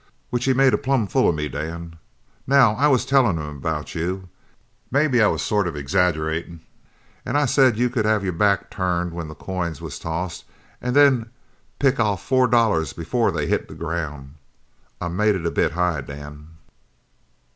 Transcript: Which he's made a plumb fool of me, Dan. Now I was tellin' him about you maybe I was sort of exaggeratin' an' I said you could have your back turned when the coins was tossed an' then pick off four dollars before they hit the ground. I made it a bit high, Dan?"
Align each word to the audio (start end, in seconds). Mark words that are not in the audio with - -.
Which 0.31 0.45
he's 0.45 0.55
made 0.55 0.73
a 0.73 0.79
plumb 0.79 1.05
fool 1.05 1.29
of 1.29 1.35
me, 1.35 1.47
Dan. 1.47 1.99
Now 2.47 2.73
I 2.73 2.87
was 2.87 3.05
tellin' 3.05 3.37
him 3.37 3.55
about 3.57 3.93
you 3.93 4.29
maybe 4.89 5.21
I 5.21 5.27
was 5.27 5.43
sort 5.43 5.67
of 5.67 5.75
exaggeratin' 5.75 6.61
an' 7.23 7.35
I 7.35 7.45
said 7.45 7.77
you 7.77 7.87
could 7.87 8.05
have 8.05 8.23
your 8.23 8.33
back 8.33 8.71
turned 8.71 9.13
when 9.13 9.27
the 9.27 9.35
coins 9.35 9.79
was 9.79 9.99
tossed 9.99 10.45
an' 10.81 10.93
then 10.95 11.29
pick 11.77 11.99
off 11.99 12.25
four 12.25 12.47
dollars 12.47 12.93
before 12.93 13.29
they 13.29 13.45
hit 13.45 13.67
the 13.67 13.75
ground. 13.75 14.33
I 14.99 15.07
made 15.07 15.35
it 15.35 15.45
a 15.45 15.51
bit 15.51 15.73
high, 15.73 16.01
Dan?" 16.01 16.47